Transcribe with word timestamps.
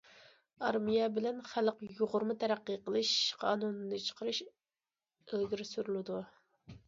ئارمىيە 0.67 1.07
بىلەن 1.17 1.41
خەلق 1.49 1.81
يۇغۇرما 1.99 2.35
تەرەققىي 2.43 2.79
قىلىش 2.87 3.11
قانۇنىنى 3.43 4.01
چىقىرىش 4.07 4.41
ئىلگىرى 4.47 5.69
سۈرۈلىدۇ. 5.73 6.23